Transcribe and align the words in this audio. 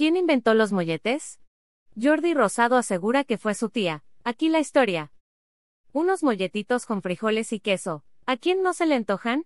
¿Quién 0.00 0.16
inventó 0.16 0.54
los 0.54 0.72
molletes? 0.72 1.40
Jordi 1.94 2.32
Rosado 2.32 2.78
asegura 2.78 3.22
que 3.22 3.36
fue 3.36 3.52
su 3.52 3.68
tía. 3.68 4.02
Aquí 4.24 4.48
la 4.48 4.58
historia. 4.58 5.12
Unos 5.92 6.22
molletitos 6.22 6.86
con 6.86 7.02
frijoles 7.02 7.52
y 7.52 7.60
queso. 7.60 8.02
¿A 8.24 8.38
quién 8.38 8.62
no 8.62 8.72
se 8.72 8.86
le 8.86 8.94
antojan? 8.94 9.44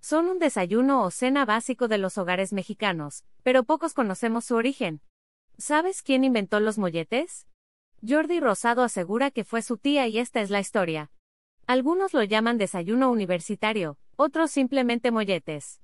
Son 0.00 0.28
un 0.28 0.38
desayuno 0.38 1.02
o 1.02 1.10
cena 1.10 1.44
básico 1.44 1.88
de 1.88 1.98
los 1.98 2.16
hogares 2.16 2.52
mexicanos, 2.52 3.24
pero 3.42 3.64
pocos 3.64 3.92
conocemos 3.92 4.44
su 4.44 4.54
origen. 4.54 5.00
¿Sabes 5.56 6.02
quién 6.02 6.22
inventó 6.22 6.60
los 6.60 6.78
molletes? 6.78 7.48
Jordi 8.08 8.38
Rosado 8.38 8.84
asegura 8.84 9.32
que 9.32 9.42
fue 9.42 9.62
su 9.62 9.78
tía 9.78 10.06
y 10.06 10.20
esta 10.20 10.40
es 10.42 10.50
la 10.50 10.60
historia. 10.60 11.10
Algunos 11.66 12.14
lo 12.14 12.22
llaman 12.22 12.56
desayuno 12.56 13.10
universitario, 13.10 13.98
otros 14.14 14.52
simplemente 14.52 15.10
molletes. 15.10 15.82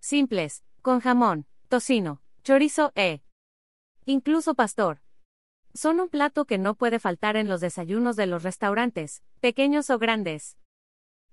Simples, 0.00 0.64
con 0.80 0.98
jamón, 0.98 1.46
tocino, 1.68 2.22
chorizo 2.42 2.90
e 2.96 3.22
incluso 4.06 4.54
pastor. 4.54 5.00
Son 5.74 6.00
un 6.00 6.08
plato 6.08 6.44
que 6.44 6.58
no 6.58 6.74
puede 6.74 6.98
faltar 6.98 7.36
en 7.36 7.48
los 7.48 7.60
desayunos 7.60 8.16
de 8.16 8.26
los 8.26 8.42
restaurantes, 8.42 9.22
pequeños 9.40 9.90
o 9.90 9.98
grandes. 9.98 10.58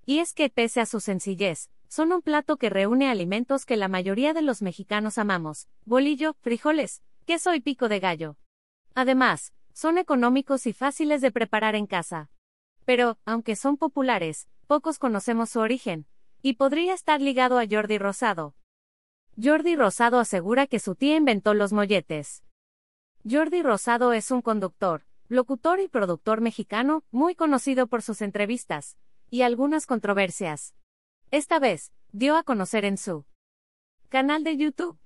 Y 0.06 0.18
es 0.20 0.32
que, 0.32 0.48
pese 0.48 0.80
a 0.80 0.86
su 0.86 1.00
sencillez, 1.00 1.70
son 1.88 2.12
un 2.12 2.22
plato 2.22 2.56
que 2.56 2.70
reúne 2.70 3.10
alimentos 3.10 3.66
que 3.66 3.76
la 3.76 3.88
mayoría 3.88 4.32
de 4.32 4.42
los 4.42 4.62
mexicanos 4.62 5.18
amamos, 5.18 5.68
bolillo, 5.84 6.34
frijoles, 6.40 7.02
queso 7.26 7.54
y 7.54 7.60
pico 7.60 7.88
de 7.88 8.00
gallo. 8.00 8.36
Además, 8.94 9.52
son 9.72 9.98
económicos 9.98 10.66
y 10.66 10.72
fáciles 10.72 11.20
de 11.20 11.32
preparar 11.32 11.74
en 11.74 11.86
casa. 11.86 12.30
Pero, 12.84 13.18
aunque 13.24 13.56
son 13.56 13.76
populares, 13.76 14.48
pocos 14.66 14.98
conocemos 14.98 15.50
su 15.50 15.60
origen, 15.60 16.06
y 16.42 16.54
podría 16.54 16.94
estar 16.94 17.20
ligado 17.20 17.58
a 17.58 17.66
Jordi 17.68 17.98
Rosado. 17.98 18.54
Jordi 19.40 19.76
Rosado 19.76 20.18
asegura 20.18 20.66
que 20.66 20.78
su 20.78 20.94
tía 20.94 21.16
inventó 21.16 21.54
los 21.54 21.72
molletes. 21.72 22.42
Jordi 23.28 23.62
Rosado 23.62 24.14
es 24.14 24.30
un 24.30 24.40
conductor, 24.40 25.04
locutor 25.28 25.78
y 25.80 25.88
productor 25.88 26.40
mexicano, 26.40 27.04
muy 27.10 27.34
conocido 27.34 27.86
por 27.86 28.00
sus 28.00 28.22
entrevistas 28.22 28.96
y 29.28 29.42
algunas 29.42 29.86
controversias. 29.86 30.74
Esta 31.30 31.58
vez, 31.58 31.92
dio 32.12 32.34
a 32.36 32.42
conocer 32.42 32.86
en 32.86 32.96
su 32.96 33.26
canal 34.08 34.42
de 34.42 34.56
YouTube 34.56 34.98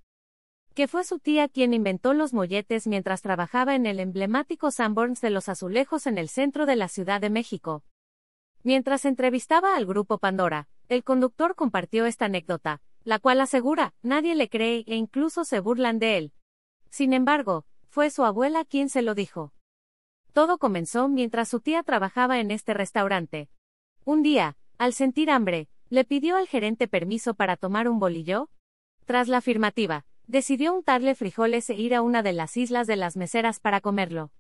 que 0.75 0.87
fue 0.89 1.05
su 1.05 1.19
tía 1.19 1.49
quien 1.49 1.75
inventó 1.75 2.15
los 2.15 2.33
molletes 2.33 2.87
mientras 2.87 3.21
trabajaba 3.21 3.75
en 3.75 3.85
el 3.85 4.01
emblemático 4.01 4.71
Sanborns 4.71 5.21
de 5.21 5.31
los 5.31 5.49
Azulejos 5.49 6.07
en 6.07 6.19
el 6.19 6.29
centro 6.29 6.67
de 6.67 6.77
la 6.77 6.89
Ciudad 6.89 7.21
de 7.21 7.31
México. 7.31 7.85
Mientras 8.63 9.05
entrevistaba 9.05 9.77
al 9.77 9.87
grupo 9.87 10.19
Pandora, 10.19 10.69
el 10.89 11.05
conductor 11.05 11.55
compartió 11.55 12.07
esta 12.07 12.25
anécdota, 12.27 12.81
la 13.05 13.19
cual 13.19 13.41
asegura, 13.41 13.95
nadie 14.03 14.35
le 14.35 14.49
cree 14.49 14.85
e 14.87 14.97
incluso 14.97 15.45
se 15.45 15.61
burlan 15.61 15.99
de 15.99 16.17
él. 16.17 16.33
Sin 16.91 17.13
embargo, 17.13 17.67
fue 17.95 18.11
su 18.11 18.25
abuela 18.25 18.65
quien 18.65 18.89
se 18.89 19.03
lo 19.03 19.15
dijo. 19.15 19.53
Todo 20.33 20.59
comenzó 20.59 21.07
mientras 21.07 21.49
su 21.49 21.61
tía 21.61 21.85
trabajaba 21.85 22.41
en 22.41 22.51
este 22.51 22.75
restaurante. 22.75 23.49
Un 24.05 24.21
día, 24.25 24.57
al 24.79 24.95
sentir 24.95 25.31
hambre, 25.31 25.69
le 25.91 26.05
pidió 26.05 26.35
al 26.35 26.49
gerente 26.49 26.89
permiso 26.89 27.35
para 27.35 27.57
tomar 27.57 27.89
un 27.89 28.01
bolillo. 28.01 28.51
Tras 29.05 29.29
la 29.29 29.37
afirmativa, 29.37 30.07
decidió 30.27 30.75
untarle 30.75 31.15
frijoles 31.15 31.71
e 31.71 31.75
ir 31.75 31.95
a 31.95 32.03
una 32.03 32.25
de 32.25 32.33
las 32.33 32.57
islas 32.57 32.89
de 32.89 32.97
las 32.97 33.17
meseras 33.17 33.61
para 33.61 33.81
comerlo. 33.81 34.33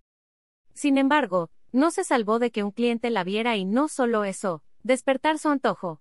Sin 0.72 0.98
embargo, 0.98 1.52
no 1.70 1.92
se 1.92 2.02
salvó 2.02 2.40
de 2.40 2.50
que 2.50 2.64
un 2.64 2.72
cliente 2.72 3.08
la 3.10 3.22
viera 3.22 3.56
y 3.56 3.64
no 3.64 3.86
solo 3.86 4.24
eso, 4.24 4.64
despertar 4.82 5.38
su 5.38 5.50
antojo. 5.50 6.00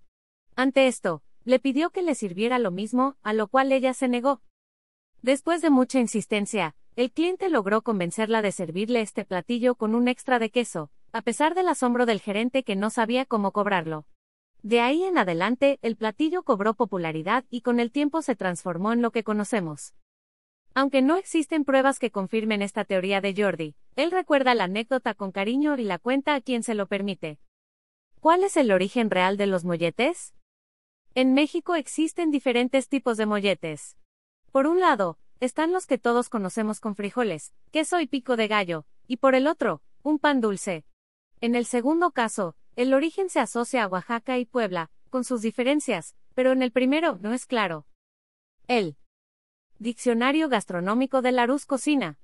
Ante 0.56 0.88
esto, 0.88 1.22
le 1.44 1.60
pidió 1.60 1.92
que 1.92 2.02
le 2.02 2.16
sirviera 2.16 2.58
lo 2.58 2.72
mismo, 2.72 3.16
a 3.22 3.32
lo 3.32 3.48
cual 3.48 3.72
ella 3.72 3.94
se 3.94 4.08
negó. 4.08 4.42
Después 5.22 5.62
de 5.62 5.70
mucha 5.70 6.00
insistencia, 6.00 6.76
el 6.96 7.12
cliente 7.12 7.50
logró 7.50 7.82
convencerla 7.82 8.42
de 8.42 8.52
servirle 8.52 9.02
este 9.02 9.26
platillo 9.26 9.76
con 9.76 9.96
un 9.96 10.08
extra 10.08 10.38
de 10.38 10.52
queso, 10.52 10.92
a 11.12 11.22
pesar 11.22 11.56
del 11.56 11.68
asombro 11.68 12.06
del 12.06 12.22
gerente 12.22 12.64
que 12.64 12.76
no 12.76 12.90
sabía 12.90 13.26
cómo 13.26 13.52
cobrarlo. 13.52 14.06
De 14.62 14.80
ahí 14.80 15.04
en 15.04 15.18
adelante, 15.18 15.80
el 15.82 15.98
platillo 15.98 16.44
cobró 16.44 16.74
popularidad 16.74 17.46
y 17.50 17.62
con 17.62 17.80
el 17.80 17.92
tiempo 17.92 18.22
se 18.22 18.36
transformó 18.36 18.94
en 18.94 19.02
lo 19.02 19.12
que 19.12 19.24
conocemos. 19.24 19.94
Aunque 20.76 21.02
no 21.02 21.18
existen 21.18 21.66
pruebas 21.66 22.00
que 22.00 22.12
confirmen 22.12 22.62
esta 22.62 22.86
teoría 22.86 23.22
de 23.22 23.34
Jordi, 23.36 23.76
él 23.96 24.12
recuerda 24.12 24.56
la 24.56 24.64
anécdota 24.64 25.14
con 25.14 25.32
cariño 25.32 25.76
y 25.78 25.84
la 25.84 26.00
cuenta 26.00 26.34
a 26.34 26.42
quien 26.42 26.64
se 26.64 26.76
lo 26.76 26.88
permite. 26.88 27.40
¿Cuál 28.20 28.44
es 28.44 28.56
el 28.56 28.72
origen 28.72 29.10
real 29.10 29.36
de 29.36 29.48
los 29.48 29.66
molletes? 29.66 30.34
En 31.14 31.34
México 31.34 31.76
existen 31.76 32.32
diferentes 32.32 32.88
tipos 32.88 33.18
de 33.18 33.26
molletes. 33.26 33.98
Por 34.52 34.66
un 34.66 34.80
lado, 34.80 35.20
están 35.44 35.74
los 35.74 35.86
que 35.86 35.98
todos 35.98 36.30
conocemos 36.30 36.80
con 36.80 36.96
frijoles, 36.96 37.54
queso 37.70 38.00
y 38.00 38.08
pico 38.08 38.38
de 38.38 38.48
gallo, 38.48 38.86
y 39.08 39.18
por 39.18 39.36
el 39.36 39.48
otro, 39.48 39.82
un 40.02 40.18
pan 40.18 40.40
dulce. 40.40 40.86
En 41.42 41.56
el 41.56 41.66
segundo 41.66 42.12
caso, 42.12 42.56
el 42.78 42.94
origen 42.94 43.30
se 43.30 43.42
asocia 43.42 43.84
a 43.84 43.88
Oaxaca 43.90 44.38
y 44.38 44.46
Puebla, 44.46 44.90
con 45.10 45.26
sus 45.26 45.42
diferencias, 45.42 46.16
pero 46.34 46.54
en 46.54 46.62
el 46.62 46.72
primero 46.72 47.20
no 47.22 47.34
es 47.34 47.46
claro. 47.46 47.86
El 48.70 48.96
Diccionario 49.80 50.48
Gastronómico 50.48 51.22
de 51.22 51.34
Larus 51.34 51.66
Cocina 51.66 52.18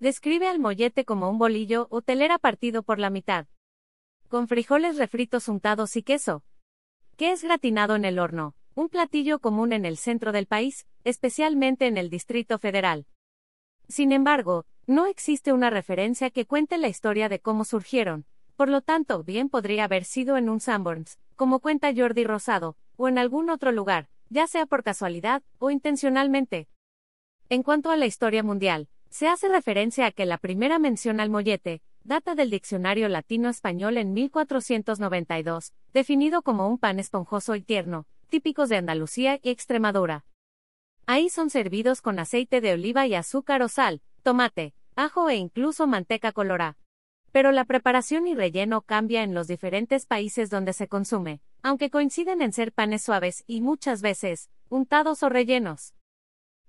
describe 0.00 0.48
al 0.48 0.58
mollete 0.58 1.04
como 1.04 1.30
un 1.30 1.38
bolillo 1.38 1.86
o 1.88 2.02
telera 2.02 2.40
partido 2.40 2.82
por 2.82 2.98
la 2.98 3.10
mitad, 3.10 3.46
con 4.26 4.48
frijoles 4.48 4.96
refritos 4.96 5.46
untados 5.46 5.94
y 5.94 6.02
queso, 6.02 6.42
que 7.16 7.30
es 7.30 7.44
gratinado 7.44 7.94
en 7.94 8.04
el 8.04 8.18
horno 8.18 8.56
un 8.74 8.88
platillo 8.88 9.40
común 9.40 9.72
en 9.72 9.84
el 9.84 9.96
centro 9.96 10.32
del 10.32 10.46
país, 10.46 10.86
especialmente 11.04 11.86
en 11.86 11.98
el 11.98 12.10
Distrito 12.10 12.58
Federal. 12.58 13.06
Sin 13.88 14.12
embargo, 14.12 14.66
no 14.86 15.06
existe 15.06 15.52
una 15.52 15.70
referencia 15.70 16.30
que 16.30 16.46
cuente 16.46 16.78
la 16.78 16.88
historia 16.88 17.28
de 17.28 17.40
cómo 17.40 17.64
surgieron, 17.64 18.26
por 18.56 18.68
lo 18.68 18.82
tanto, 18.82 19.24
bien 19.24 19.48
podría 19.48 19.84
haber 19.84 20.04
sido 20.04 20.36
en 20.36 20.48
un 20.48 20.60
Sanborns, 20.60 21.18
como 21.34 21.60
cuenta 21.60 21.92
Jordi 21.96 22.24
Rosado, 22.24 22.76
o 22.96 23.08
en 23.08 23.18
algún 23.18 23.48
otro 23.50 23.72
lugar, 23.72 24.08
ya 24.28 24.46
sea 24.46 24.66
por 24.66 24.82
casualidad 24.82 25.42
o 25.58 25.70
intencionalmente. 25.70 26.68
En 27.48 27.62
cuanto 27.62 27.90
a 27.90 27.96
la 27.96 28.06
historia 28.06 28.42
mundial, 28.42 28.88
se 29.08 29.26
hace 29.26 29.48
referencia 29.48 30.06
a 30.06 30.12
que 30.12 30.26
la 30.26 30.38
primera 30.38 30.78
mención 30.78 31.18
al 31.18 31.30
mollete, 31.30 31.82
data 32.04 32.34
del 32.34 32.50
diccionario 32.50 33.08
latino-español 33.08 33.96
en 33.96 34.12
1492, 34.12 35.72
definido 35.92 36.42
como 36.42 36.68
un 36.68 36.78
pan 36.78 37.00
esponjoso 37.00 37.56
y 37.56 37.62
tierno, 37.62 38.06
típicos 38.30 38.70
de 38.70 38.76
Andalucía 38.76 39.38
y 39.42 39.50
Extremadura. 39.50 40.24
Ahí 41.04 41.28
son 41.28 41.50
servidos 41.50 42.00
con 42.00 42.18
aceite 42.18 42.62
de 42.62 42.72
oliva 42.72 43.06
y 43.06 43.14
azúcar 43.14 43.62
o 43.62 43.68
sal, 43.68 44.00
tomate, 44.22 44.72
ajo 44.96 45.28
e 45.28 45.36
incluso 45.36 45.86
manteca 45.86 46.32
colorada. 46.32 46.78
Pero 47.32 47.52
la 47.52 47.64
preparación 47.64 48.26
y 48.26 48.34
relleno 48.34 48.82
cambia 48.82 49.22
en 49.22 49.34
los 49.34 49.48
diferentes 49.48 50.06
países 50.06 50.50
donde 50.50 50.72
se 50.72 50.88
consume, 50.88 51.40
aunque 51.62 51.90
coinciden 51.90 52.40
en 52.42 52.52
ser 52.52 52.72
panes 52.72 53.02
suaves 53.02 53.44
y 53.46 53.60
muchas 53.60 54.02
veces, 54.02 54.48
untados 54.68 55.22
o 55.22 55.28
rellenos. 55.28 55.94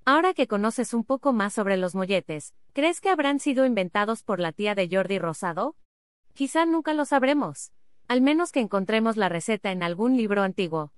Ahora 0.03 0.33
que 0.33 0.47
conoces 0.47 0.94
un 0.94 1.03
poco 1.03 1.31
más 1.31 1.53
sobre 1.53 1.77
los 1.77 1.94
molletes, 1.94 2.55
¿crees 2.73 3.01
que 3.01 3.09
habrán 3.09 3.39
sido 3.39 3.66
inventados 3.66 4.23
por 4.23 4.39
la 4.39 4.51
tía 4.51 4.73
de 4.73 4.89
Jordi 4.91 5.19
Rosado? 5.19 5.75
Quizá 6.33 6.66
nunca 6.66 6.94
lo 6.94 7.05
sabremos, 7.05 7.71
al 8.07 8.21
menos 8.21 8.51
que 8.51 8.61
encontremos 8.61 9.17
la 9.17 9.29
receta 9.29 9.71
en 9.71 9.83
algún 9.83 10.17
libro 10.17 10.41
antiguo. 10.41 10.91